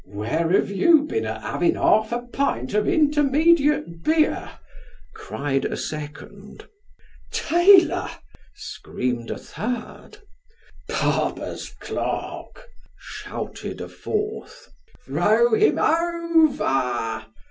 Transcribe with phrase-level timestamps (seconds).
[0.03, 4.49] "Where have you been a having half a pint of intermediate beer?"
[5.13, 6.65] cried a second."
[7.31, 8.09] Tailor!"
[8.55, 10.17] screamed a third."
[10.89, 12.63] Barber's clerk!"
[12.97, 14.71] shouted a fourth."
[15.05, 17.27] Throw him o VEB